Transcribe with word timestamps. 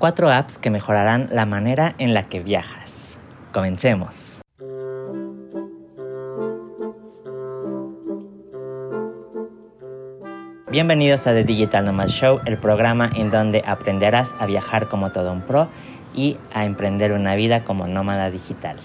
Cuatro 0.00 0.30
apps 0.30 0.56
que 0.56 0.70
mejorarán 0.70 1.28
la 1.30 1.44
manera 1.44 1.94
en 1.98 2.14
la 2.14 2.22
que 2.22 2.40
viajas. 2.40 3.18
Comencemos. 3.52 4.40
Bienvenidos 10.70 11.26
a 11.26 11.34
The 11.34 11.44
Digital 11.44 11.84
Nomad 11.84 12.08
Show, 12.08 12.40
el 12.46 12.56
programa 12.56 13.10
en 13.14 13.28
donde 13.28 13.62
aprenderás 13.66 14.34
a 14.38 14.46
viajar 14.46 14.88
como 14.88 15.12
todo 15.12 15.32
un 15.32 15.42
pro 15.42 15.68
y 16.14 16.38
a 16.54 16.64
emprender 16.64 17.12
una 17.12 17.34
vida 17.34 17.64
como 17.64 17.86
nómada 17.86 18.30
digital. 18.30 18.78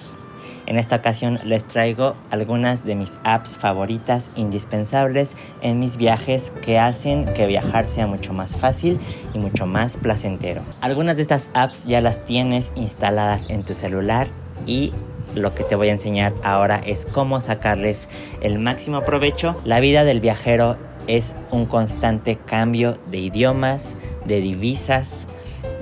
En 0.68 0.80
esta 0.80 0.96
ocasión 0.96 1.40
les 1.44 1.66
traigo 1.66 2.16
algunas 2.32 2.86
de 2.86 2.96
mis 2.96 3.20
apps 3.24 3.58
favoritas 3.58 4.32
indispensables 4.36 5.36
en 5.62 5.80
mis 5.80 5.98
viajes 5.98 6.52
que 6.62 6.80
hacen 6.80 7.26
que 7.34 7.46
viajar 7.46 7.88
sea 7.88 8.08
mucho 8.08 8.34
más 8.34 8.56
fácil 8.56 9.00
y 9.34 9.38
mucho 9.38 9.66
más 9.66 9.98
placentero. 9.98 10.64
Algunas 10.82 11.18
de 11.18 11.22
estas 11.22 11.50
apps 11.54 11.86
ya 11.86 12.02
las 12.02 12.26
tienes 12.26 12.72
instaladas 12.76 13.50
en 13.50 13.64
tu 13.64 13.76
celular 13.76 14.28
y 14.66 14.94
lo 15.36 15.54
que 15.54 15.64
te 15.64 15.76
voy 15.76 15.90
a 15.90 15.92
enseñar 15.92 16.34
ahora 16.44 16.82
es 16.86 17.06
cómo 17.06 17.42
sacarles 17.42 18.08
el 18.42 18.60
máximo 18.60 19.02
provecho. 19.02 19.56
La 19.66 19.80
vida 19.80 20.04
del 20.04 20.22
viajero 20.22 20.78
es 21.08 21.36
un 21.52 21.66
constante 21.66 22.38
cambio 22.38 22.98
de 23.12 23.20
idiomas, 23.20 23.96
de 24.26 24.40
divisas, 24.40 25.28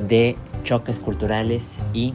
de 0.07 0.35
choques 0.63 0.99
culturales 0.99 1.77
y 1.93 2.13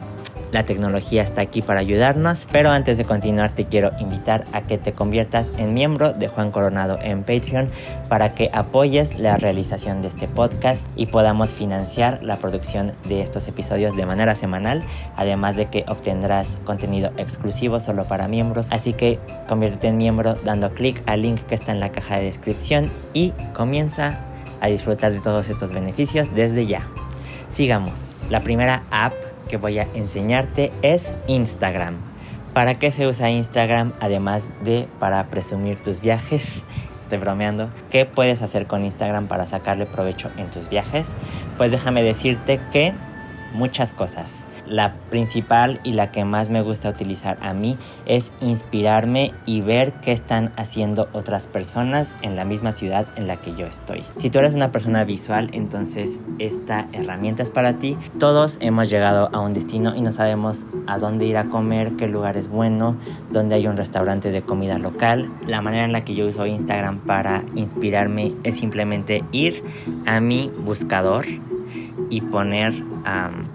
la 0.51 0.65
tecnología 0.65 1.21
está 1.21 1.41
aquí 1.41 1.61
para 1.61 1.79
ayudarnos, 1.79 2.47
pero 2.51 2.71
antes 2.71 2.97
de 2.97 3.05
continuar 3.05 3.51
te 3.51 3.65
quiero 3.65 3.91
invitar 3.99 4.45
a 4.53 4.61
que 4.61 4.77
te 4.77 4.93
conviertas 4.93 5.51
en 5.57 5.73
miembro 5.73 6.13
de 6.13 6.27
Juan 6.27 6.51
Coronado 6.51 6.97
en 7.01 7.23
Patreon 7.23 7.69
para 8.07 8.33
que 8.33 8.49
apoyes 8.53 9.17
la 9.17 9.37
realización 9.37 10.01
de 10.01 10.07
este 10.07 10.27
podcast 10.27 10.87
y 10.95 11.07
podamos 11.07 11.53
financiar 11.53 12.23
la 12.23 12.37
producción 12.37 12.93
de 13.07 13.21
estos 13.21 13.47
episodios 13.47 13.95
de 13.95 14.05
manera 14.05 14.35
semanal, 14.35 14.83
además 15.15 15.55
de 15.55 15.67
que 15.67 15.85
obtendrás 15.87 16.57
contenido 16.65 17.11
exclusivo 17.17 17.79
solo 17.79 18.05
para 18.05 18.27
miembros, 18.27 18.67
así 18.71 18.93
que 18.93 19.19
conviértete 19.47 19.87
en 19.87 19.97
miembro 19.97 20.35
dando 20.43 20.73
clic 20.73 21.01
al 21.05 21.21
link 21.21 21.41
que 21.41 21.55
está 21.55 21.71
en 21.71 21.79
la 21.79 21.91
caja 21.91 22.17
de 22.17 22.25
descripción 22.25 22.89
y 23.13 23.31
comienza 23.53 24.19
a 24.61 24.67
disfrutar 24.67 25.11
de 25.11 25.19
todos 25.19 25.49
estos 25.49 25.71
beneficios 25.71 26.33
desde 26.33 26.65
ya. 26.65 26.87
Sigamos. 27.49 28.25
La 28.29 28.41
primera 28.41 28.83
app 28.91 29.13
que 29.49 29.57
voy 29.57 29.79
a 29.79 29.87
enseñarte 29.93 30.71
es 30.81 31.13
Instagram. 31.27 31.97
¿Para 32.53 32.75
qué 32.75 32.91
se 32.91 33.05
usa 33.05 33.29
Instagram 33.29 33.91
además 33.99 34.49
de 34.63 34.87
para 34.99 35.25
presumir 35.27 35.77
tus 35.77 35.99
viajes? 35.99 36.63
Estoy 37.01 37.17
bromeando. 37.17 37.69
¿Qué 37.89 38.05
puedes 38.05 38.41
hacer 38.41 38.67
con 38.67 38.85
Instagram 38.85 39.27
para 39.27 39.45
sacarle 39.45 39.85
provecho 39.85 40.31
en 40.37 40.49
tus 40.49 40.69
viajes? 40.69 41.15
Pues 41.57 41.71
déjame 41.71 42.03
decirte 42.03 42.61
que 42.71 42.93
muchas 43.53 43.93
cosas. 43.93 44.45
La 44.65 44.93
principal 45.09 45.79
y 45.83 45.93
la 45.93 46.11
que 46.11 46.25
más 46.25 46.49
me 46.49 46.61
gusta 46.61 46.89
utilizar 46.89 47.37
a 47.41 47.53
mí 47.53 47.77
es 48.05 48.33
inspirarme 48.41 49.33
y 49.45 49.61
ver 49.61 49.93
qué 50.01 50.11
están 50.11 50.51
haciendo 50.57 51.09
otras 51.13 51.47
personas 51.47 52.15
en 52.21 52.35
la 52.35 52.45
misma 52.45 52.71
ciudad 52.71 53.07
en 53.15 53.27
la 53.27 53.37
que 53.37 53.55
yo 53.55 53.65
estoy. 53.65 54.03
Si 54.17 54.29
tú 54.29 54.39
eres 54.39 54.53
una 54.53 54.71
persona 54.71 55.03
visual, 55.03 55.49
entonces 55.53 56.19
esta 56.39 56.87
herramienta 56.93 57.43
es 57.43 57.49
para 57.49 57.79
ti. 57.79 57.97
Todos 58.19 58.57
hemos 58.61 58.89
llegado 58.89 59.29
a 59.33 59.39
un 59.39 59.53
destino 59.53 59.95
y 59.95 60.01
no 60.01 60.11
sabemos 60.11 60.65
a 60.87 60.97
dónde 60.97 61.25
ir 61.25 61.37
a 61.37 61.45
comer, 61.45 61.93
qué 61.93 62.07
lugar 62.07 62.37
es 62.37 62.49
bueno, 62.49 62.97
dónde 63.31 63.55
hay 63.55 63.67
un 63.67 63.77
restaurante 63.77 64.31
de 64.31 64.41
comida 64.41 64.77
local. 64.77 65.31
La 65.47 65.61
manera 65.61 65.85
en 65.85 65.91
la 65.91 66.01
que 66.01 66.15
yo 66.15 66.27
uso 66.27 66.45
Instagram 66.45 66.99
para 66.99 67.43
inspirarme 67.55 68.33
es 68.43 68.57
simplemente 68.57 69.23
ir 69.31 69.63
a 70.05 70.19
mi 70.19 70.51
buscador 70.63 71.25
y 72.09 72.21
poner, 72.21 72.73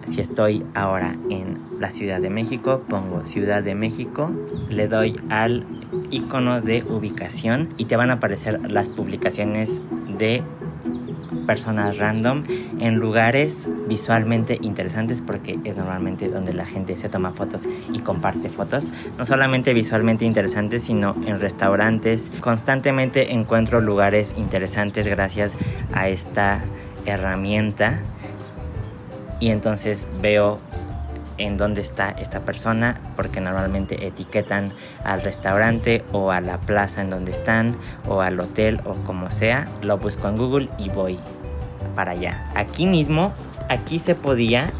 si 0.04 0.20
estoy 0.20 0.64
ahora 0.74 1.16
en 1.30 1.58
la 1.78 1.90
Ciudad 1.90 2.20
de 2.20 2.30
México, 2.30 2.82
pongo 2.88 3.24
Ciudad 3.26 3.62
de 3.62 3.74
México, 3.74 4.30
le 4.68 4.88
doy 4.88 5.20
al 5.30 5.66
icono 6.10 6.60
de 6.60 6.82
ubicación 6.82 7.74
y 7.76 7.86
te 7.86 7.96
van 7.96 8.10
a 8.10 8.14
aparecer 8.14 8.70
las 8.70 8.88
publicaciones 8.88 9.82
de 10.18 10.42
personas 11.46 11.98
random 11.98 12.44
en 12.80 12.96
lugares 12.96 13.68
visualmente 13.86 14.58
interesantes 14.62 15.20
porque 15.20 15.58
es 15.64 15.76
normalmente 15.76 16.28
donde 16.28 16.52
la 16.52 16.64
gente 16.64 16.96
se 16.96 17.08
toma 17.08 17.32
fotos 17.32 17.68
y 17.92 18.00
comparte 18.00 18.48
fotos. 18.48 18.90
No 19.18 19.24
solamente 19.24 19.74
visualmente 19.74 20.24
interesantes, 20.24 20.84
sino 20.84 21.14
en 21.26 21.40
restaurantes. 21.40 22.30
Constantemente 22.40 23.32
encuentro 23.32 23.80
lugares 23.80 24.34
interesantes 24.36 25.06
gracias 25.06 25.54
a 25.92 26.08
esta 26.08 26.60
herramienta 27.06 28.00
y 29.44 29.50
entonces 29.50 30.08
veo 30.22 30.58
en 31.36 31.58
dónde 31.58 31.82
está 31.82 32.08
esta 32.08 32.40
persona 32.40 32.98
porque 33.14 33.42
normalmente 33.42 34.06
etiquetan 34.06 34.72
al 35.04 35.20
restaurante 35.20 36.02
o 36.12 36.30
a 36.30 36.40
la 36.40 36.58
plaza 36.58 37.02
en 37.02 37.10
donde 37.10 37.32
están 37.32 37.76
o 38.08 38.22
al 38.22 38.40
hotel 38.40 38.80
o 38.86 38.94
como 39.04 39.30
sea. 39.30 39.68
Lo 39.82 39.98
busco 39.98 40.28
en 40.28 40.38
google 40.38 40.70
y 40.78 40.88
voy 40.88 41.18
para 41.94 42.12
allá. 42.12 42.50
Aquí 42.54 42.86
mismo 42.86 43.34
aquí 43.68 43.98
se 43.98 44.14
podía 44.14 44.70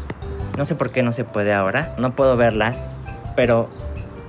no 0.57 0.65
sé 0.65 0.73
por 0.73 0.89
qué 0.91 1.03
no 1.03 1.11
se 1.11 1.25
puede 1.25 1.53
ahora 1.53 1.93
no 1.99 2.15
puedo 2.15 2.35
verlas 2.35 2.97
pero 3.35 3.69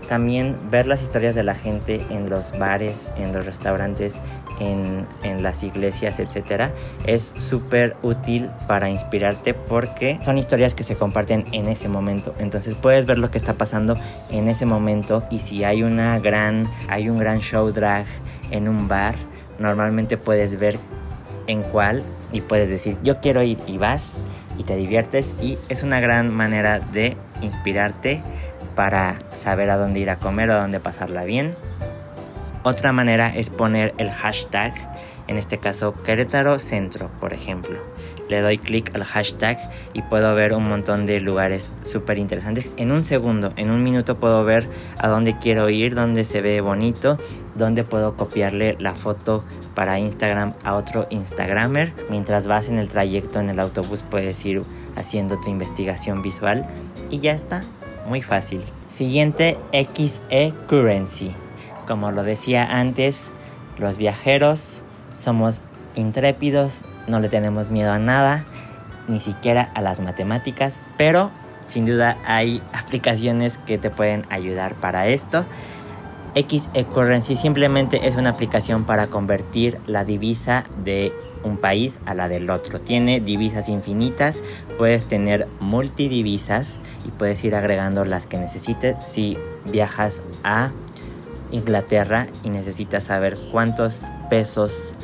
también 0.07 0.57
ver 0.71 0.87
las 0.87 1.03
historias 1.03 1.35
de 1.35 1.43
la 1.43 1.55
gente 1.55 2.05
en 2.11 2.31
los 2.31 2.57
bares, 2.59 3.11
en 3.17 3.33
los 3.33 3.45
restaurantes, 3.45 4.21
en, 4.61 5.07
las 5.43 5.63
iglesias, 5.63 6.19
etc. 6.19 6.71
Es 7.07 7.35
súper 7.37 7.97
útil 8.03 8.51
para 8.67 8.89
inspirarte 8.89 9.55
porque 9.55 10.19
son 10.23 10.39
historias 10.39 10.75
que 10.75 10.83
se 10.83 10.97
comparten 10.97 11.45
en 11.53 11.69
ese 11.69 11.89
momento. 11.89 12.35
Entonces 12.39 12.75
puedes 12.75 13.07
ver 13.07 13.19
lo 13.19 13.31
que 13.31 13.39
está 13.39 13.55
pasando 13.55 13.99
en 14.31 14.49
ese 14.49 14.67
momento 14.67 15.25
y 15.31 15.41
si 15.41 15.65
hay, 15.65 15.83
una 15.83 16.19
gran, 16.19 16.69
hay 16.89 17.09
un 17.09 17.19
gran 17.19 17.41
show 17.41 17.71
drag 17.71 18.07
en 18.51 18.69
un 18.69 18.89
bar, 18.89 19.15
normalmente 19.59 20.17
puedes 20.17 20.59
ver 20.59 20.79
en 21.47 21.63
cuál 21.63 22.03
y 22.33 22.41
puedes 22.41 22.69
decir 22.69 22.97
yo 23.05 23.21
quiero 23.21 23.43
ir 23.43 23.59
y 23.67 23.79
vas 23.79 24.19
y 24.59 24.65
te 24.65 24.77
diviertes 24.77 25.33
y 25.41 25.59
es 25.69 25.83
una 25.83 26.01
gran 26.01 26.29
manera 26.29 26.81
de 26.81 27.17
inspirarte 27.43 28.23
para 28.75 29.17
saber 29.35 29.71
a 29.71 29.77
dónde 29.77 30.01
ir 30.01 30.11
a 30.11 30.17
comer 30.17 30.51
o 30.51 30.55
a 30.55 30.61
dónde 30.61 30.81
pasarla 30.81 31.25
bien. 31.25 31.55
Otra 32.67 32.91
manera 32.91 33.29
es 33.29 33.49
poner 33.49 33.95
el 33.97 34.11
hashtag, 34.11 34.73
en 35.29 35.39
este 35.39 35.59
caso 35.59 35.95
Querétaro 36.03 36.59
Centro, 36.59 37.13
por 37.21 37.33
ejemplo. 37.33 37.79
Le 38.29 38.41
doy 38.41 38.59
clic 38.59 38.93
al 38.97 39.05
hashtag 39.05 39.57
y 39.93 40.03
puedo 40.03 40.35
ver 40.35 40.53
un 40.53 40.67
montón 40.69 41.07
de 41.07 41.21
lugares 41.21 41.73
súper 41.83 42.19
interesantes. 42.19 42.73
En 42.77 42.91
un 42.91 43.05
segundo, 43.05 43.53
en 43.55 43.71
un 43.71 43.85
minuto 43.85 44.17
puedo 44.17 44.45
ver 44.45 44.69
a 44.99 45.07
dónde 45.07 45.39
quiero 45.39 45.69
ir, 45.69 45.95
dónde 45.95 46.25
se 46.25 46.41
ve 46.41 46.61
bonito, 46.61 47.19
dónde 47.55 47.85
puedo 47.85 48.17
copiarle 48.17 48.75
la 48.81 48.97
foto 48.97 49.45
para 49.77 50.01
Instagram 50.01 50.53
a 50.65 50.75
otro 50.75 51.07
Instagramer. 51.11 51.93
Mientras 52.11 52.49
vas 52.49 52.69
en 52.69 52.79
el 52.79 52.89
trayecto 52.89 53.39
en 53.39 53.49
el 53.49 53.61
autobús 53.61 54.03
puedes 54.03 54.45
ir 54.45 54.63
haciendo 54.97 55.39
tu 55.41 55.51
investigación 55.51 56.21
visual 56.21 56.67
y 57.11 57.21
ya 57.21 57.31
está 57.31 57.63
muy 58.09 58.23
fácil. 58.23 58.61
Siguiente, 58.89 59.57
XE 59.71 60.53
Currency. 60.67 61.46
Como 61.87 62.11
lo 62.11 62.23
decía 62.23 62.79
antes, 62.79 63.31
los 63.79 63.97
viajeros 63.97 64.83
somos 65.17 65.61
intrépidos, 65.95 66.85
no 67.07 67.21
le 67.21 67.29
tenemos 67.29 67.71
miedo 67.71 67.93
a 67.93 67.99
nada, 67.99 68.45
ni 69.09 69.21
siquiera 69.21 69.71
a 69.75 69.81
las 69.81 70.01
matemáticas, 70.01 70.81
pero 70.99 71.31
sin 71.69 71.85
duda 71.85 72.17
hay 72.27 72.63
aplicaciones 72.73 73.59
que 73.59 73.79
te 73.79 73.91
pueden 73.91 74.25
ayudar 74.31 74.75
para 74.75 75.07
esto. 75.09 75.45
XE 76.35 76.85
Currency 76.93 77.35
simplemente 77.35 78.07
es 78.07 78.17
una 78.17 78.29
aplicación 78.29 78.85
para 78.85 79.07
convertir 79.07 79.81
la 79.87 80.05
divisa 80.05 80.65
de 80.85 81.13
un 81.43 81.57
país 81.57 81.99
a 82.05 82.13
la 82.13 82.29
del 82.29 82.51
otro. 82.51 82.79
Tiene 82.79 83.21
divisas 83.21 83.71
infinitas, 83.71 84.43
puedes 84.77 85.07
tener 85.07 85.49
multidivisas 85.61 86.79
y 87.07 87.11
puedes 87.11 87.43
ir 87.43 87.55
agregando 87.55 88.05
las 88.05 88.27
que 88.27 88.37
necesites. 88.37 89.03
Si 89.03 89.39
viajas 89.65 90.25
a 90.45 90.73
Inglaterra 91.51 92.27
y 92.43 92.51
necesitas 92.51 93.05
saber 93.05 93.39
cuántos 93.53 94.07
pesos 94.31 94.95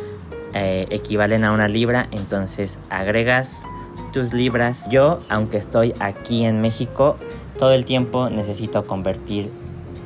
eh, 0.54 0.86
equivalen 0.90 1.44
a 1.44 1.52
una 1.52 1.68
libra, 1.68 2.08
entonces 2.10 2.78
agregas 2.90 3.64
tus 4.12 4.32
libras. 4.32 4.86
Yo, 4.90 5.20
aunque 5.28 5.56
estoy 5.56 5.94
aquí 6.00 6.44
en 6.44 6.60
México, 6.60 7.16
todo 7.58 7.72
el 7.72 7.84
tiempo 7.84 8.28
necesito 8.28 8.84
convertir 8.84 9.50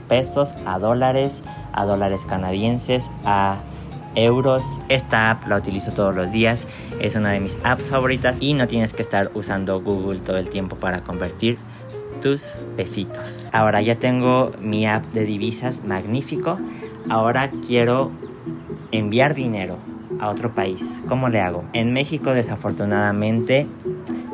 pesos 0.09 0.55
a 0.65 0.79
dólares, 0.79 1.43
a 1.73 1.85
dólares 1.85 2.25
canadienses, 2.27 3.11
a 3.25 3.59
euros. 4.15 4.81
Esta 4.88 5.31
app 5.31 5.47
la 5.47 5.56
utilizo 5.56 5.93
todos 5.93 6.15
los 6.15 6.31
días, 6.33 6.67
es 7.00 7.15
una 7.17 7.31
de 7.31 7.41
mis 7.41 7.56
apps 7.65 7.85
favoritas 7.85 8.38
y 8.41 8.55
no 8.55 8.67
tienes 8.69 8.93
que 8.93 9.03
estar 9.03 9.31
usando 9.35 9.81
Google 9.81 10.21
todo 10.21 10.38
el 10.38 10.49
tiempo 10.49 10.77
para 10.77 11.03
convertir 11.03 11.59
tus 12.21 12.53
pesitos. 12.77 13.49
Ahora 13.53 13.81
ya 13.83 13.97
tengo 13.97 14.53
mi 14.61 14.87
app 14.87 15.05
de 15.13 15.25
divisas 15.25 15.85
magnífico. 15.85 16.59
Ahora 17.09 17.51
quiero 17.67 18.11
enviar 18.93 19.35
dinero 19.35 19.77
a 20.21 20.29
otro 20.29 20.55
país. 20.55 20.83
¿Cómo 21.09 21.29
le 21.29 21.41
hago? 21.41 21.65
En 21.73 21.93
México 21.93 22.33
desafortunadamente 22.33 23.67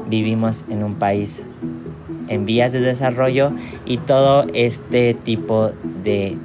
vivimos 0.07 0.65
en 0.69 0.85
un 0.85 0.95
país 0.95 1.43
en 2.29 2.47
vías 2.47 2.73
de 2.73 2.81
desarrollo 2.81 3.53
y 3.85 3.99
todo 3.99 4.47
este 4.55 5.15
tipo 5.15 5.73
de 6.03 6.37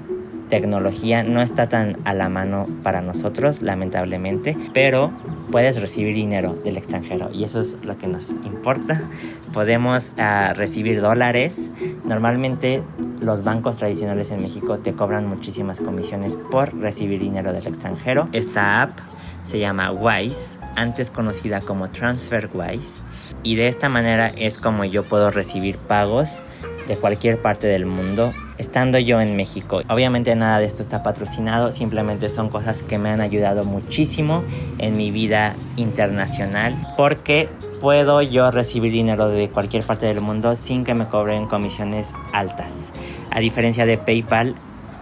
tecnología 0.49 1.23
no 1.23 1.41
está 1.41 1.69
tan 1.69 1.97
a 2.05 2.13
la 2.13 2.29
mano 2.29 2.67
para 2.83 3.01
nosotros, 3.01 3.61
lamentablemente, 3.61 4.57
pero 4.73 5.11
puedes 5.51 5.79
recibir 5.79 6.13
dinero 6.13 6.53
del 6.63 6.77
extranjero 6.77 7.29
y 7.31 7.43
eso 7.43 7.59
es 7.59 7.75
lo 7.83 7.97
que 7.97 8.07
nos 8.07 8.29
importa. 8.29 9.01
Podemos 9.53 10.11
uh, 10.17 10.53
recibir 10.53 11.01
dólares. 11.01 11.69
Normalmente 12.03 12.83
los 13.19 13.43
bancos 13.43 13.77
tradicionales 13.77 14.31
en 14.31 14.41
México 14.41 14.77
te 14.79 14.93
cobran 14.93 15.27
muchísimas 15.27 15.79
comisiones 15.79 16.35
por 16.35 16.75
recibir 16.77 17.19
dinero 17.19 17.53
del 17.53 17.67
extranjero. 17.67 18.29
Esta 18.33 18.81
app 18.81 18.99
se 19.43 19.59
llama 19.59 19.91
Wise, 19.91 20.57
antes 20.75 21.09
conocida 21.09 21.61
como 21.61 21.89
TransferWise, 21.89 23.01
y 23.43 23.55
de 23.55 23.69
esta 23.69 23.87
manera 23.87 24.27
es 24.27 24.57
como 24.57 24.83
yo 24.83 25.03
puedo 25.03 25.31
recibir 25.31 25.77
pagos 25.77 26.41
de 26.87 26.95
cualquier 26.95 27.41
parte 27.41 27.67
del 27.67 27.85
mundo 27.85 28.33
estando 28.57 28.97
yo 28.97 29.21
en 29.21 29.35
México. 29.35 29.81
Obviamente 29.89 30.35
nada 30.35 30.59
de 30.59 30.65
esto 30.65 30.81
está 30.81 31.03
patrocinado, 31.03 31.71
simplemente 31.71 32.29
son 32.29 32.49
cosas 32.49 32.83
que 32.83 32.97
me 32.97 33.09
han 33.09 33.21
ayudado 33.21 33.63
muchísimo 33.63 34.43
en 34.79 34.97
mi 34.97 35.11
vida 35.11 35.55
internacional 35.75 36.75
porque 36.97 37.49
puedo 37.81 38.21
yo 38.21 38.49
recibir 38.51 38.91
dinero 38.91 39.29
de 39.29 39.49
cualquier 39.49 39.83
parte 39.83 40.05
del 40.07 40.21
mundo 40.21 40.55
sin 40.55 40.83
que 40.83 40.95
me 40.95 41.07
cobren 41.07 41.45
comisiones 41.47 42.13
altas. 42.33 42.91
A 43.29 43.39
diferencia 43.39 43.85
de 43.85 43.97
PayPal, 43.97 44.55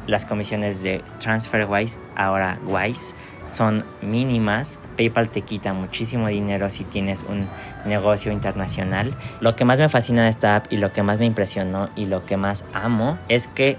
las 0.07 0.25
comisiones 0.25 0.83
de 0.83 1.01
TransferWise, 1.19 1.97
ahora 2.15 2.59
Wise, 2.67 3.13
son 3.47 3.83
mínimas. 4.01 4.79
PayPal 4.97 5.29
te 5.29 5.41
quita 5.41 5.73
muchísimo 5.73 6.27
dinero 6.27 6.69
si 6.69 6.83
tienes 6.83 7.23
un 7.23 7.47
negocio 7.85 8.31
internacional. 8.31 9.15
Lo 9.39 9.55
que 9.55 9.65
más 9.65 9.79
me 9.79 9.89
fascina 9.89 10.23
de 10.23 10.29
esta 10.29 10.55
app 10.55 10.71
y 10.71 10.77
lo 10.77 10.93
que 10.93 11.03
más 11.03 11.19
me 11.19 11.25
impresionó 11.25 11.89
y 11.95 12.05
lo 12.05 12.25
que 12.25 12.37
más 12.37 12.65
amo 12.73 13.17
es 13.29 13.47
que 13.47 13.77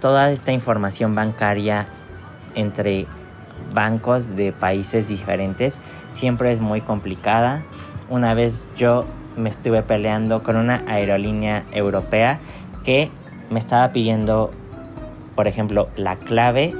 toda 0.00 0.30
esta 0.30 0.52
información 0.52 1.14
bancaria 1.14 1.86
entre 2.54 3.06
bancos 3.72 4.34
de 4.36 4.52
países 4.52 5.08
diferentes 5.08 5.78
siempre 6.10 6.52
es 6.52 6.60
muy 6.60 6.80
complicada. 6.80 7.62
Una 8.08 8.34
vez 8.34 8.68
yo 8.76 9.06
me 9.36 9.50
estuve 9.50 9.82
peleando 9.82 10.42
con 10.42 10.56
una 10.56 10.82
aerolínea 10.86 11.64
europea 11.72 12.40
que 12.84 13.10
me 13.50 13.58
estaba 13.58 13.92
pidiendo, 13.92 14.50
por 15.34 15.46
ejemplo, 15.46 15.88
la 15.96 16.16
clave 16.16 16.74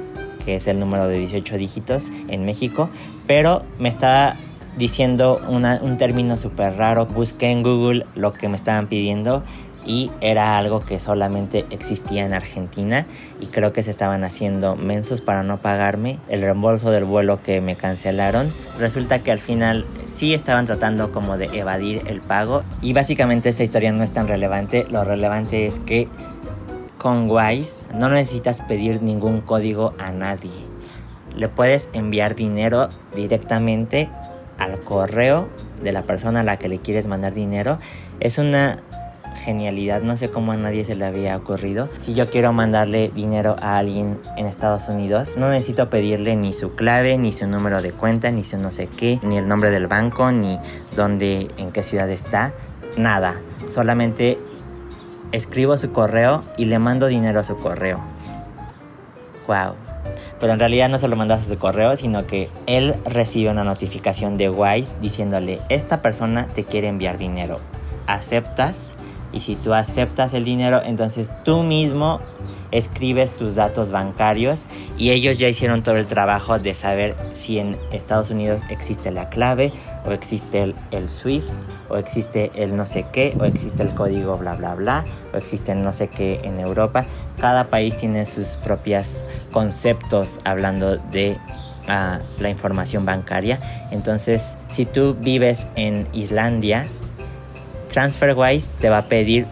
que 0.45 0.57
es 0.57 0.67
el 0.67 0.79
número 0.79 1.07
de 1.07 1.19
18 1.19 1.57
dígitos 1.57 2.09
en 2.29 2.45
México, 2.45 2.91
pero 3.27 3.63
me 3.79 3.89
estaba 3.89 4.37
diciendo 4.77 5.41
un 5.49 5.99
término 5.99 6.37
súper 6.37 6.77
raro. 6.77 7.07
Busqué 7.07 7.51
en 7.51 7.63
Google 7.63 8.07
lo 8.15 8.33
que 8.33 8.49
me 8.49 8.57
estaban 8.57 8.89
pidiendo 8.89 9.43
y 9.85 10.11
era 10.21 10.59
algo 10.59 10.81
que 10.81 11.01
solamente 11.01 11.65
existía 11.71 12.25
en 12.25 12.35
Argentina 12.35 13.07
y 13.41 13.47
creo 13.47 13.73
que 13.73 13.83
se 13.83 13.91
estaban 13.91 14.25
haciendo 14.25 14.77
mensos 14.77 15.21
para 15.21 15.43
no 15.43 15.57
pagarme 15.57 16.19
el 16.29 16.43
reembolso 16.43 16.91
del 16.91 17.05
vuelo 17.05 17.43
que 17.43 17.61
me 17.61 17.77
cancelaron. 17.77 18.53
Resulta 18.79 19.21
que 19.21 19.33
al 19.33 19.41
final 19.41 19.87
sí 20.07 20.35
estaban 20.35 20.67
tratando 20.67 21.13
como 21.13 21.39
de 21.39 21.47
evadir 21.59 22.03
el 22.07 22.21
pago 22.21 22.63
y 22.83 22.93
básicamente 22.93 23.49
esta 23.49 23.63
historia 23.63 23.91
no 23.93 24.05
es 24.05 24.13
tan 24.13 24.29
relevante. 24.29 24.87
Lo 24.91 25.03
relevante 25.03 25.67
es 25.67 25.79
que 25.79 26.09
con 27.01 27.31
Wise 27.31 27.87
no 27.95 28.11
necesitas 28.11 28.61
pedir 28.61 29.03
ningún 29.03 29.41
código 29.41 29.95
a 29.99 30.13
nadie. 30.13 30.51
Le 31.35 31.49
puedes 31.49 31.89
enviar 31.95 32.35
dinero 32.35 32.91
directamente 33.15 34.11
al 34.59 34.79
correo 34.81 35.49
de 35.83 35.93
la 35.93 36.03
persona 36.03 36.41
a 36.41 36.43
la 36.45 36.59
que 36.59 36.69
le 36.69 36.79
quieres 36.81 37.07
mandar 37.07 37.33
dinero. 37.33 37.79
Es 38.21 38.37
una 38.37 38.81
genialidad, 39.37 40.03
no 40.03 40.19
sé 40.19 40.31
cómo 40.31 40.53
a 40.53 40.59
nadie 40.59 40.85
se 40.85 40.95
le 40.95 41.07
había 41.07 41.39
ocurrido. 41.39 41.89
Si 42.01 42.13
yo 42.13 42.27
quiero 42.27 42.53
mandarle 42.53 43.11
dinero 43.15 43.57
a 43.63 43.79
alguien 43.79 44.19
en 44.37 44.45
Estados 44.45 44.87
Unidos, 44.89 45.39
no 45.39 45.49
necesito 45.49 45.89
pedirle 45.89 46.37
ni 46.37 46.53
su 46.53 46.75
clave, 46.75 47.17
ni 47.17 47.33
su 47.33 47.47
número 47.47 47.81
de 47.81 47.93
cuenta, 47.93 48.31
ni 48.31 48.45
su 48.45 48.59
no 48.59 48.73
sé 48.73 48.89
qué, 48.89 49.19
ni 49.23 49.39
el 49.39 49.49
nombre 49.49 49.71
del 49.71 49.87
banco, 49.87 50.31
ni 50.33 50.59
dónde, 50.97 51.49
en 51.57 51.73
qué 51.73 51.83
ciudad 51.83 52.11
está, 52.11 52.53
nada. 52.99 53.41
Solamente 53.71 54.39
escribo 55.33 55.77
su 55.77 55.93
correo 55.93 56.43
y 56.57 56.67
le 56.67 56.79
mando 56.79 57.07
dinero 57.07 57.41
a 57.41 57.45
su 57.45 57.57
correo. 57.57 58.01
Wow. 59.47 59.75
Pero 60.39 60.53
en 60.53 60.59
realidad 60.59 60.89
no 60.89 60.99
se 60.99 61.09
lo 61.09 61.17
mandas 61.17 61.43
a 61.43 61.45
su 61.45 61.59
correo, 61.59 61.97
sino 61.97 62.27
que 62.27 62.49
él 62.67 62.95
recibe 63.05 63.51
una 63.51 63.65
notificación 63.65 64.37
de 64.37 64.49
Wise 64.49 64.95
diciéndole, 65.01 65.61
esta 65.69 66.03
persona 66.03 66.47
te 66.47 66.65
quiere 66.65 66.89
enviar 66.89 67.19
dinero. 67.19 67.59
¿Aceptas? 68.07 68.95
Y 69.33 69.41
si 69.41 69.55
tú 69.55 69.75
aceptas 69.75 70.35
el 70.35 70.45
dinero, 70.45 70.83
entonces 70.85 71.31
tú 71.45 71.63
mismo 71.63 72.21
escribes 72.73 73.33
tus 73.33 73.55
datos 73.55 73.91
bancarios 73.91 74.67
y 74.97 75.11
ellos 75.11 75.39
ya 75.39 75.49
hicieron 75.49 75.83
todo 75.83 75.97
el 75.97 76.07
trabajo 76.07 76.59
de 76.59 76.75
saber 76.75 77.17
si 77.33 77.59
en 77.59 77.77
Estados 77.93 78.31
Unidos 78.31 78.63
existe 78.71 79.11
la 79.11 79.29
clave 79.29 79.73
o 80.07 80.13
existe 80.13 80.75
el, 80.91 81.09
SWIFT 81.09 81.51
o 81.91 81.97
existe 81.97 82.51
el 82.55 82.77
no 82.77 82.87
sé 82.87 83.07
qué 83.13 83.37
o 83.39 83.45
existe 83.45 83.83
el 83.83 83.95
código 83.95 84.37
bla 84.39 84.55
bla 84.55 84.75
bla 84.75 85.05
o 85.35 85.37
existe 85.37 85.73
el 85.73 85.83
no 85.83 85.93
sé 85.93 86.09
qué 86.09 86.41
en 86.45 86.61
Europa. 86.61 87.05
Cada 87.39 87.69
país 87.69 87.97
tiene 87.97 88.25
sus 88.25 88.57
propios 88.57 89.25
conceptos 89.53 90.39
hablando 90.45 90.97
de 90.97 91.37
ah, 91.89 92.21
la 92.39 92.49
información 92.49 93.05
bancaria. 93.05 93.59
Entonces, 93.91 94.57
si 94.69 94.87
tú 94.87 95.17
vives 95.21 95.67
en 95.77 96.07
Islandia, 96.13 96.87
TransferWise 97.91 98.71
te 98.81 98.89
va 98.89 98.99
a 98.99 99.09
pedir 99.09 99.47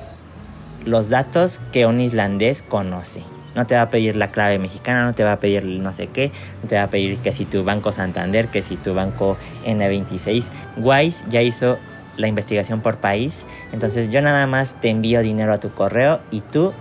los 0.84 1.08
datos 1.08 1.60
que 1.72 1.86
un 1.86 2.00
islandés 2.00 2.62
conoce. 2.62 3.22
No 3.54 3.66
te 3.66 3.74
va 3.74 3.82
a 3.82 3.90
pedir 3.90 4.14
la 4.14 4.30
clave 4.30 4.58
mexicana, 4.58 5.04
no 5.04 5.14
te 5.14 5.24
va 5.24 5.32
a 5.32 5.40
pedir 5.40 5.64
no 5.64 5.92
sé 5.92 6.06
qué, 6.06 6.30
no 6.62 6.68
te 6.68 6.76
va 6.76 6.84
a 6.84 6.90
pedir 6.90 7.18
que 7.18 7.32
si 7.32 7.44
tu 7.44 7.64
banco 7.64 7.92
Santander, 7.92 8.48
que 8.48 8.62
si 8.62 8.76
tu 8.76 8.94
banco 8.94 9.36
N26. 9.66 10.48
Wise 10.76 11.24
ya 11.28 11.42
hizo 11.42 11.78
la 12.18 12.28
investigación 12.28 12.82
por 12.82 12.98
país, 12.98 13.46
entonces 13.72 14.10
yo 14.10 14.20
nada 14.20 14.46
más 14.46 14.74
te 14.74 14.90
envío 14.90 15.20
dinero 15.22 15.54
a 15.54 15.60
tu 15.60 15.70
correo 15.70 16.20
y 16.30 16.42
tú 16.42 16.74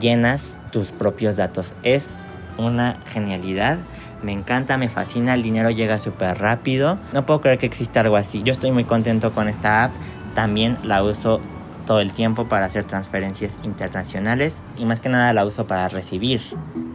llenas 0.00 0.58
tus 0.72 0.90
propios 0.90 1.36
datos. 1.36 1.74
Es 1.82 2.08
una 2.56 2.98
genialidad. 3.06 3.78
Me 4.22 4.32
encanta, 4.32 4.76
me 4.76 4.88
fascina, 4.88 5.34
el 5.34 5.42
dinero 5.42 5.70
llega 5.70 5.98
súper 5.98 6.38
rápido. 6.38 6.98
No 7.12 7.26
puedo 7.26 7.40
creer 7.40 7.58
que 7.58 7.66
exista 7.66 8.00
algo 8.00 8.16
así. 8.16 8.42
Yo 8.42 8.52
estoy 8.52 8.70
muy 8.72 8.84
contento 8.84 9.32
con 9.32 9.48
esta 9.48 9.84
app. 9.84 9.92
También 10.34 10.78
la 10.82 11.02
uso 11.02 11.40
todo 11.86 12.00
el 12.00 12.12
tiempo 12.12 12.48
para 12.48 12.66
hacer 12.66 12.84
transferencias 12.84 13.58
internacionales 13.62 14.62
y 14.76 14.84
más 14.84 15.00
que 15.00 15.08
nada 15.08 15.32
la 15.32 15.46
uso 15.46 15.66
para 15.66 15.88
recibir 15.88 16.42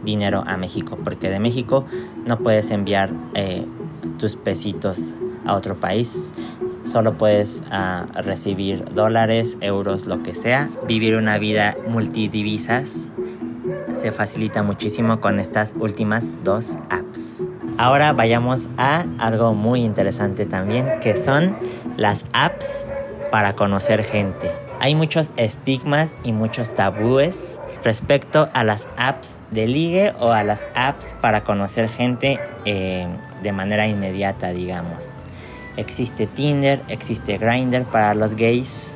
dinero 0.04 0.44
a 0.46 0.56
México, 0.56 0.96
porque 1.02 1.30
de 1.30 1.40
México 1.40 1.84
no 2.26 2.38
puedes 2.38 2.70
enviar 2.70 3.10
eh, 3.34 3.66
tus 4.18 4.36
pesitos 4.36 5.12
a 5.46 5.54
otro 5.54 5.74
país. 5.74 6.16
Solo 6.84 7.14
puedes 7.14 7.64
ah, 7.70 8.06
recibir 8.14 8.84
dólares, 8.94 9.56
euros, 9.60 10.06
lo 10.06 10.22
que 10.22 10.34
sea. 10.34 10.68
Vivir 10.86 11.16
una 11.16 11.38
vida 11.38 11.76
multidivisas 11.88 13.10
se 13.92 14.12
facilita 14.12 14.62
muchísimo 14.62 15.20
con 15.20 15.38
estas 15.38 15.74
últimas 15.78 16.36
dos 16.44 16.76
apps. 16.90 17.46
Ahora 17.78 18.12
vayamos 18.12 18.68
a 18.76 19.04
algo 19.18 19.54
muy 19.54 19.82
interesante 19.82 20.46
también, 20.46 21.00
que 21.00 21.16
son 21.16 21.56
las 21.96 22.24
apps 22.32 22.86
para 23.30 23.54
conocer 23.54 24.04
gente. 24.04 24.50
Hay 24.80 24.94
muchos 24.94 25.32
estigmas 25.36 26.16
y 26.24 26.32
muchos 26.32 26.74
tabúes 26.74 27.60
respecto 27.82 28.48
a 28.52 28.64
las 28.64 28.86
apps 28.96 29.38
de 29.50 29.66
ligue 29.66 30.12
o 30.20 30.32
a 30.32 30.44
las 30.44 30.66
apps 30.74 31.14
para 31.20 31.42
conocer 31.42 31.88
gente 31.88 32.38
eh, 32.64 33.06
de 33.42 33.52
manera 33.52 33.86
inmediata, 33.86 34.50
digamos. 34.50 35.24
Existe 35.76 36.26
Tinder, 36.26 36.82
existe 36.88 37.38
Grindr 37.38 37.84
para 37.84 38.14
los 38.14 38.34
gays 38.34 38.94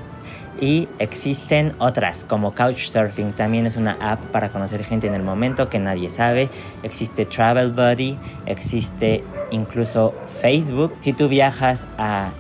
y 0.61 0.89
existen 0.99 1.75
otras 1.79 2.25
como 2.25 2.53
Couchsurfing, 2.53 3.31
también 3.31 3.67
es 3.67 3.77
una 3.77 3.97
app 4.01 4.21
para 4.33 4.51
conocer 4.51 4.85
gente 4.85 5.07
en 5.07 5.15
el 5.15 5.23
momento 5.23 5.69
que 5.69 5.79
nadie 5.79 6.11
sabe. 6.11 6.51
Existe 6.83 7.27
Travel 7.27 7.73
Buddy, 7.73 8.19
existe 8.47 9.23
incluso 9.51 10.15
Facebook. 10.41 10.93
Si 10.95 11.13
tú 11.13 11.29
viajas 11.29 11.87
a 11.97 12.33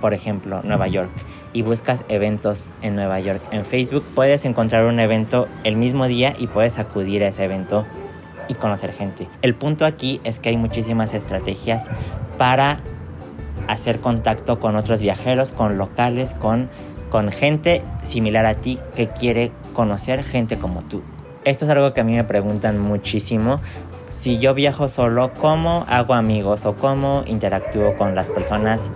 por 0.00 0.12
ejemplo, 0.12 0.60
Nueva 0.62 0.88
York, 0.88 1.10
y 1.52 1.62
buscas 1.62 2.04
eventos 2.08 2.70
en 2.82 2.96
Nueva 2.96 3.18
York 3.18 3.42
en 3.50 3.64
Facebook, 3.64 4.04
puedes 4.14 4.44
encontrar 4.44 4.84
un 4.84 5.00
evento 5.00 5.48
el 5.64 5.76
mismo 5.76 6.06
día 6.06 6.34
y 6.38 6.48
puedes 6.48 6.78
acudir 6.78 7.24
a 7.24 7.28
ese 7.28 7.44
evento 7.44 7.86
y 8.48 8.54
conocer 8.54 8.92
gente. 8.92 9.26
El 9.42 9.54
punto 9.54 9.86
aquí 9.86 10.20
es 10.22 10.38
que 10.38 10.50
hay 10.50 10.56
muchísimas 10.56 11.14
estrategias 11.14 11.90
para 12.36 12.78
hacer 13.68 14.00
contacto 14.00 14.60
con 14.60 14.76
otros 14.76 15.02
viajeros, 15.02 15.52
con 15.52 15.78
locales, 15.78 16.34
con, 16.34 16.68
con 17.10 17.30
gente 17.30 17.82
similar 18.02 18.46
a 18.46 18.54
ti 18.54 18.78
que 18.94 19.08
quiere 19.08 19.52
conocer 19.72 20.22
gente 20.22 20.58
como 20.58 20.82
tú. 20.82 21.02
Esto 21.44 21.64
es 21.64 21.70
algo 21.70 21.94
que 21.94 22.00
a 22.00 22.04
mí 22.04 22.16
me 22.16 22.24
preguntan 22.24 22.78
muchísimo. 22.78 23.60
Si 24.08 24.38
yo 24.38 24.54
viajo 24.54 24.88
solo, 24.88 25.32
¿cómo 25.34 25.84
hago 25.88 26.14
amigos 26.14 26.64
o 26.64 26.74
cómo 26.74 27.22
interactúo 27.26 27.96
con 27.96 28.14
las 28.14 28.28
personas 28.28 28.90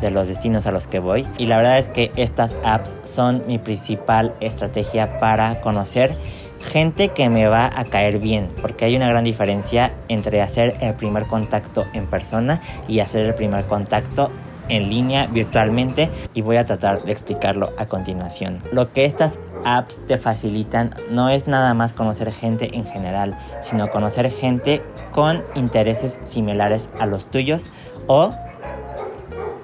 de 0.00 0.10
los 0.10 0.28
destinos 0.28 0.66
a 0.66 0.72
los 0.72 0.86
que 0.86 0.98
voy. 0.98 1.26
Y 1.38 1.46
la 1.46 1.58
verdad 1.58 1.78
es 1.78 1.88
que 1.88 2.10
estas 2.16 2.54
apps 2.64 2.96
son 3.04 3.44
mi 3.46 3.58
principal 3.58 4.34
estrategia 4.40 5.18
para 5.18 5.60
conocer 5.60 6.16
gente 6.60 7.08
que 7.08 7.28
me 7.28 7.48
va 7.48 7.70
a 7.74 7.84
caer 7.84 8.18
bien, 8.18 8.50
porque 8.60 8.84
hay 8.84 8.96
una 8.96 9.08
gran 9.08 9.24
diferencia 9.24 9.94
entre 10.08 10.42
hacer 10.42 10.76
el 10.80 10.94
primer 10.94 11.24
contacto 11.24 11.86
en 11.92 12.06
persona 12.06 12.60
y 12.86 13.00
hacer 13.00 13.26
el 13.26 13.34
primer 13.34 13.64
contacto 13.66 14.30
en 14.68 14.88
línea 14.88 15.26
virtualmente 15.26 16.10
y 16.32 16.42
voy 16.42 16.56
a 16.56 16.64
tratar 16.64 17.02
de 17.02 17.12
explicarlo 17.12 17.70
a 17.76 17.86
continuación. 17.86 18.62
Lo 18.72 18.90
que 18.92 19.04
estas 19.04 19.38
apps 19.64 20.06
te 20.06 20.16
facilitan 20.16 20.94
no 21.10 21.28
es 21.28 21.46
nada 21.46 21.74
más 21.74 21.92
conocer 21.92 22.32
gente 22.32 22.76
en 22.76 22.86
general, 22.86 23.36
sino 23.62 23.90
conocer 23.90 24.30
gente 24.30 24.82
con 25.10 25.42
intereses 25.54 26.20
similares 26.22 26.88
a 26.98 27.06
los 27.06 27.26
tuyos 27.26 27.70
o 28.06 28.30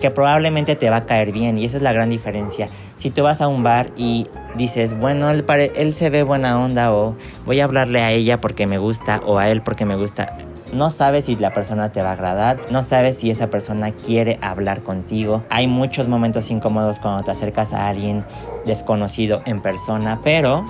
que 0.01 0.11
probablemente 0.11 0.77
te 0.77 0.91
va 0.91 0.97
a 0.97 1.07
caer 1.07 1.33
bien 1.33 1.57
y 1.57 1.65
esa 1.65 1.77
es 1.77 1.83
la 1.83 1.93
gran 1.93 2.11
diferencia. 2.11 2.69
Si 2.97 3.11
tú 3.11 3.23
vas 3.23 3.41
a 3.41 3.49
un 3.49 3.63
bar 3.63 3.91
y 3.97 4.27
dices, 4.57 4.99
bueno, 4.99 5.31
él, 5.31 5.95
se 5.95 6.11
ve 6.11 6.23
buena 6.23 6.59
onda 6.59 6.93
o 6.93 7.17
voy 7.45 7.61
a 7.61 7.65
hablarle 7.65 8.03
a 8.03 8.11
ella 8.11 8.41
porque 8.41 8.67
me 8.67 8.79
gusta 8.79 9.21
o 9.25 9.39
a 9.39 9.49
él 9.49 9.63
porque 9.63 9.85
me 9.85 9.97
gusta, 9.97 10.37
no 10.73 10.91
sabes 10.91 11.27
si 11.27 11.37
la 11.37 11.53
persona 11.53 11.93
te 11.93 12.03
va 12.03 12.11
a 12.11 12.13
agradar, 12.13 12.59
no 12.71 12.83
sabes 12.83 13.19
si 13.19 13.31
esa 13.31 13.49
persona 13.49 13.93
quiere 13.93 14.39
hablar 14.43 14.83
contigo. 14.83 15.45
Hay 15.51 15.67
muchos 15.67 16.09
momentos 16.09 16.51
incómodos 16.51 16.99
cuando 16.99 17.23
te 17.23 17.31
acercas 17.31 17.73
a 17.73 17.89
alguien 17.89 18.25
desconocido 18.65 19.43
en 19.45 19.61
persona, 19.61 20.21
pero 20.23 20.65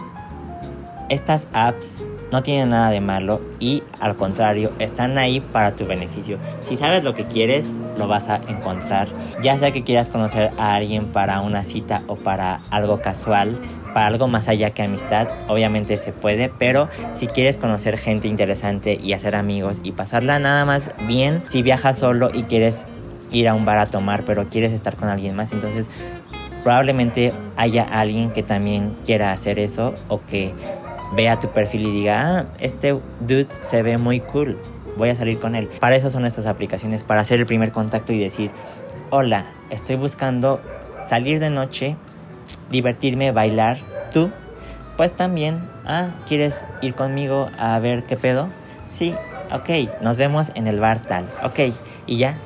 estas 1.09 1.49
apps 1.53 1.99
no 2.31 2.43
tienen 2.43 2.71
nada 2.71 2.91
de 2.91 3.01
malo 3.01 3.41
y 3.61 3.83
al 4.01 4.17
contrario, 4.17 4.73
están 4.79 5.19
ahí 5.19 5.41
para 5.41 5.77
tu 5.77 5.87
beneficio. 5.87 6.39
Si 6.61 6.77
sabes 6.77 7.05
lo 7.05 7.15
que 7.15 7.25
quieres, 7.25 7.75
lo 7.99 8.09
vas 8.09 8.29
a 8.29 8.37
encontrar. 8.49 9.09
Ya 9.43 9.59
sea 9.59 9.73
que 9.73 9.85
quieras 9.85 10.09
conocer 10.09 10.53
a 10.59 10.75
alguien 10.75 11.07
para 11.07 11.41
una 11.41 11.63
cita 11.63 12.03
o 12.07 12.17
para 12.17 12.61
algo 12.71 13.01
casual, 13.01 13.59
para 13.95 14.09
algo 14.09 14.29
más 14.29 14.49
allá 14.49 14.71
que 14.71 14.83
amistad, 14.83 15.29
obviamente 15.49 15.97
se 15.97 16.13
puede, 16.13 16.51
pero 16.51 16.89
si 17.15 17.27
quieres 17.27 17.57
conocer 17.57 17.97
gente 17.97 18.29
interesante 18.29 18.99
y 19.03 19.15
hacer 19.15 19.35
amigos 19.35 19.81
y 19.83 19.93
pasarla 19.93 20.39
nada 20.39 20.65
más 20.65 20.91
bien, 21.07 21.43
si 21.47 21.63
viajas 21.63 21.99
solo 21.99 22.31
y 22.33 22.43
quieres 22.43 22.85
ir 23.31 23.49
a 23.49 23.55
un 23.55 23.65
bar 23.65 23.79
a 23.79 23.87
tomar, 23.87 24.25
pero 24.25 24.49
quieres 24.51 24.73
estar 24.73 24.97
con 24.97 25.09
alguien 25.09 25.35
más, 25.35 25.53
entonces 25.53 25.89
probablemente 26.63 27.33
haya 27.57 27.85
alguien 27.85 28.33
que 28.33 28.43
también 28.43 28.95
quiera 29.05 29.33
hacer 29.33 29.59
eso 29.59 29.95
o 30.09 30.21
que 30.27 30.53
vea 31.13 31.39
tu 31.41 31.49
perfil 31.49 31.87
y 31.87 31.93
diga, 31.93 32.39
ah, 32.39 32.45
este 32.59 32.99
dude 33.21 33.49
se 33.61 33.83
ve 33.83 33.99
muy 33.99 34.21
cool, 34.21 34.59
voy 34.97 35.11
a 35.11 35.17
salir 35.17 35.39
con 35.39 35.55
él. 35.55 35.69
Para 35.81 35.97
eso 35.97 36.11
son 36.11 36.25
estas 36.25 36.47
aplicaciones, 36.47 37.05
para 37.05 37.21
hacer 37.21 37.41
el 37.41 37.47
primer 37.47 37.73
contacto 37.73 38.13
y 38.13 38.19
decir, 38.19 38.51
hola, 39.11 39.47
estoy 39.71 39.97
buscando 39.97 40.61
salir 41.03 41.39
de 41.41 41.51
noche, 41.51 41.97
divertirme, 42.71 43.33
bailar, 43.33 43.79
tú, 44.13 44.31
pues 44.97 45.15
también, 45.15 45.61
ah, 45.85 46.09
¿quieres 46.27 46.65
ir 46.81 46.95
conmigo 46.95 47.51
a 47.59 47.79
ver 47.79 48.05
qué 48.05 48.17
pedo? 48.17 48.49
Sí, 48.87 49.15
ok, 49.53 50.01
nos 50.01 50.17
vemos 50.17 50.51
en 50.55 50.67
el 50.67 50.81
bar 50.81 51.03
tal, 51.03 51.31
ok, 51.43 51.75
y 52.07 52.17
ya, 52.17 52.37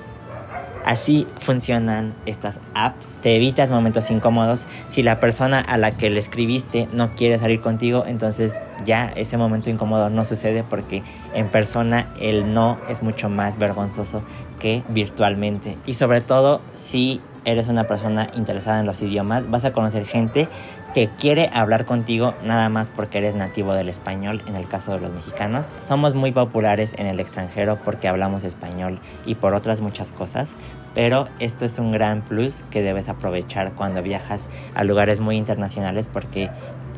Así 0.84 1.26
funcionan 1.40 2.14
estas 2.26 2.58
apps. 2.74 3.20
Te 3.22 3.36
evitas 3.36 3.70
momentos 3.70 4.10
incómodos. 4.10 4.66
Si 4.88 5.02
la 5.02 5.20
persona 5.20 5.60
a 5.60 5.76
la 5.76 5.92
que 5.92 6.10
le 6.10 6.18
escribiste 6.18 6.88
no 6.92 7.14
quiere 7.14 7.38
salir 7.38 7.60
contigo, 7.60 8.04
entonces 8.06 8.60
ya 8.84 9.12
ese 9.16 9.36
momento 9.36 9.70
incómodo 9.70 10.10
no 10.10 10.24
sucede 10.24 10.64
porque 10.64 11.02
en 11.34 11.48
persona 11.48 12.12
el 12.20 12.52
no 12.52 12.78
es 12.88 13.02
mucho 13.02 13.28
más 13.28 13.58
vergonzoso 13.58 14.22
que 14.58 14.82
virtualmente. 14.88 15.76
Y 15.86 15.94
sobre 15.94 16.20
todo 16.20 16.60
si 16.74 17.20
eres 17.44 17.68
una 17.68 17.84
persona 17.86 18.28
interesada 18.34 18.80
en 18.80 18.86
los 18.86 19.00
idiomas, 19.02 19.50
vas 19.50 19.64
a 19.64 19.72
conocer 19.72 20.04
gente 20.04 20.48
que 20.94 21.08
quiere 21.08 21.50
hablar 21.52 21.84
contigo 21.84 22.34
nada 22.44 22.68
más 22.68 22.90
porque 22.90 23.18
eres 23.18 23.36
nativo 23.36 23.74
del 23.74 23.88
español, 23.88 24.42
en 24.46 24.56
el 24.56 24.66
caso 24.66 24.92
de 24.92 25.00
los 25.00 25.12
mexicanos. 25.12 25.72
Somos 25.80 26.14
muy 26.14 26.32
populares 26.32 26.94
en 26.98 27.06
el 27.06 27.20
extranjero 27.20 27.78
porque 27.84 28.08
hablamos 28.08 28.44
español 28.44 28.98
y 29.24 29.36
por 29.36 29.54
otras 29.54 29.80
muchas 29.80 30.12
cosas, 30.12 30.54
pero 30.94 31.28
esto 31.38 31.64
es 31.64 31.78
un 31.78 31.92
gran 31.92 32.22
plus 32.22 32.62
que 32.64 32.82
debes 32.82 33.08
aprovechar 33.08 33.72
cuando 33.72 34.02
viajas 34.02 34.48
a 34.74 34.84
lugares 34.84 35.20
muy 35.20 35.36
internacionales 35.36 36.08
porque 36.08 36.50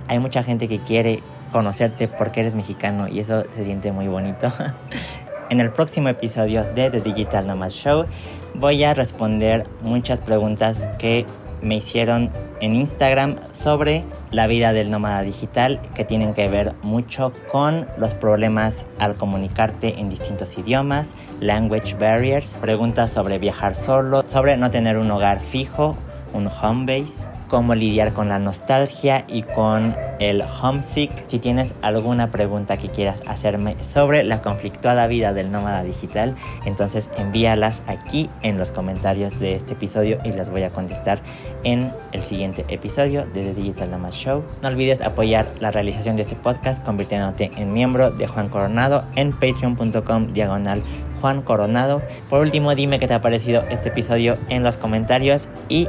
hay 0.08 0.18
mucha 0.18 0.42
gente 0.42 0.68
que 0.68 0.78
quiere 0.78 1.22
conocerte 1.52 2.08
porque 2.08 2.40
eres 2.40 2.54
mexicano 2.54 3.08
y 3.08 3.20
eso 3.20 3.42
se 3.54 3.64
siente 3.64 3.92
muy 3.92 4.08
bonito. 4.08 4.50
en 5.52 5.60
el 5.60 5.70
próximo 5.70 6.08
episodio 6.08 6.64
de 6.64 6.88
The 6.88 7.02
Digital 7.02 7.46
Nomad 7.46 7.68
Show 7.68 8.06
voy 8.54 8.84
a 8.84 8.94
responder 8.94 9.66
muchas 9.82 10.20
preguntas 10.20 10.88
que 10.98 11.26
me 11.62 11.76
hicieron 11.76 12.30
en 12.60 12.74
Instagram 12.74 13.36
sobre 13.52 14.04
la 14.30 14.46
vida 14.46 14.72
del 14.72 14.90
nómada 14.90 15.22
digital 15.22 15.80
que 15.94 16.04
tienen 16.04 16.34
que 16.34 16.48
ver 16.48 16.74
mucho 16.82 17.32
con 17.50 17.86
los 17.96 18.14
problemas 18.14 18.84
al 18.98 19.14
comunicarte 19.14 20.00
en 20.00 20.10
distintos 20.10 20.58
idiomas, 20.58 21.14
language 21.40 21.94
barriers, 21.94 22.58
preguntas 22.60 23.12
sobre 23.12 23.38
viajar 23.38 23.74
solo, 23.74 24.26
sobre 24.26 24.56
no 24.56 24.70
tener 24.70 24.98
un 24.98 25.10
hogar 25.10 25.40
fijo, 25.40 25.96
un 26.34 26.48
home 26.48 26.86
base, 26.86 27.28
cómo 27.52 27.74
lidiar 27.74 28.14
con 28.14 28.30
la 28.30 28.38
nostalgia 28.38 29.26
y 29.28 29.42
con 29.42 29.94
el 30.20 30.42
homesick. 30.42 31.10
Si 31.26 31.38
tienes 31.38 31.74
alguna 31.82 32.30
pregunta 32.30 32.78
que 32.78 32.88
quieras 32.88 33.22
hacerme 33.26 33.76
sobre 33.84 34.24
la 34.24 34.40
conflictuada 34.40 35.06
vida 35.06 35.34
del 35.34 35.50
nómada 35.50 35.82
digital, 35.82 36.34
entonces 36.64 37.10
envíalas 37.18 37.82
aquí 37.86 38.30
en 38.40 38.56
los 38.56 38.70
comentarios 38.70 39.38
de 39.38 39.54
este 39.54 39.74
episodio 39.74 40.18
y 40.24 40.32
las 40.32 40.48
voy 40.48 40.62
a 40.62 40.70
contestar 40.70 41.20
en 41.62 41.92
el 42.12 42.22
siguiente 42.22 42.64
episodio 42.68 43.26
de 43.26 43.42
The 43.42 43.52
Digital 43.52 43.90
Nomad 43.90 44.12
Show. 44.12 44.42
No 44.62 44.68
olvides 44.68 45.02
apoyar 45.02 45.46
la 45.60 45.70
realización 45.70 46.16
de 46.16 46.22
este 46.22 46.36
podcast 46.36 46.82
convirtiéndote 46.82 47.50
en 47.58 47.70
miembro 47.70 48.10
de 48.10 48.28
Juan 48.28 48.48
Coronado 48.48 49.04
en 49.14 49.32
patreon.com 49.32 50.32
diagonal 50.32 50.82
Juan 51.22 51.40
Coronado. 51.40 52.02
Por 52.28 52.40
último, 52.40 52.74
dime 52.74 52.98
qué 52.98 53.06
te 53.06 53.14
ha 53.14 53.22
parecido 53.22 53.62
este 53.70 53.88
episodio 53.88 54.36
en 54.50 54.62
los 54.62 54.76
comentarios 54.76 55.48
y 55.68 55.88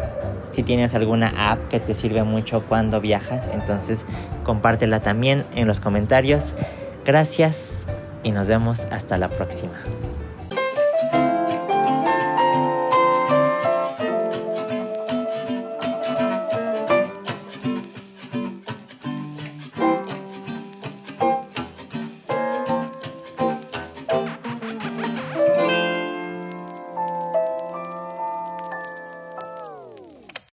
si 0.51 0.61
tienes 0.61 0.93
alguna 0.93 1.33
app 1.51 1.67
que 1.67 1.79
te 1.79 1.95
sirve 1.95 2.23
mucho 2.23 2.63
cuando 2.69 3.01
viajas, 3.01 3.49
entonces 3.51 4.05
compártela 4.43 4.99
también 5.01 5.43
en 5.55 5.67
los 5.67 5.79
comentarios. 5.79 6.53
Gracias 7.03 7.83
y 8.21 8.31
nos 8.31 8.47
vemos 8.47 8.85
hasta 8.91 9.17
la 9.17 9.29
próxima. 9.29 9.73